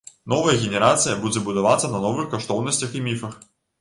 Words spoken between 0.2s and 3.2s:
Новая генерацыя будзе будавацца на новых каштоўнасцях і